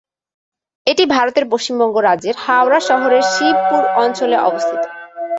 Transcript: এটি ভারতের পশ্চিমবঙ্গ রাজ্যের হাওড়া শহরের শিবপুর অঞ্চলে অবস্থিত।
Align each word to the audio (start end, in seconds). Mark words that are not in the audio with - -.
এটি 0.87 1.03
ভারতের 1.07 1.45
পশ্চিমবঙ্গ 1.51 1.95
রাজ্যের 1.99 2.35
হাওড়া 2.37 2.79
শহরের 2.89 3.23
শিবপুর 3.33 3.83
অঞ্চলে 3.97 4.37
অবস্থিত। 4.41 4.83